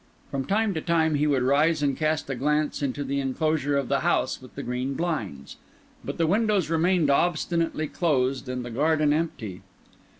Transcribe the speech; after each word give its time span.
From 0.31 0.45
time 0.45 0.73
to 0.73 0.81
time 0.81 1.13
he 1.13 1.27
would 1.27 1.43
rise 1.43 1.83
and 1.83 1.95
cast 1.95 2.27
a 2.27 2.33
glance 2.33 2.81
into 2.81 3.03
the 3.03 3.19
enclosure 3.19 3.77
of 3.77 3.87
the 3.87 3.99
house 3.99 4.41
with 4.41 4.55
the 4.55 4.63
green 4.63 4.95
blinds; 4.95 5.57
but 6.03 6.17
the 6.17 6.25
windows 6.25 6.71
remained 6.71 7.11
obstinately 7.11 7.85
closed 7.87 8.49
and 8.49 8.65
the 8.65 8.71
garden 8.71 9.13
empty. 9.13 9.61